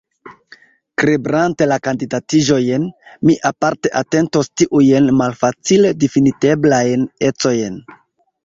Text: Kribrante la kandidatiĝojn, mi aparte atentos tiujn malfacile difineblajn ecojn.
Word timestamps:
Kribrante 1.01 1.67
la 1.71 1.77
kandidatiĝojn, 1.87 2.87
mi 3.29 3.37
aparte 3.51 3.91
atentos 4.01 4.49
tiujn 4.63 5.13
malfacile 5.21 5.95
difineblajn 6.05 7.09
ecojn. 7.31 7.79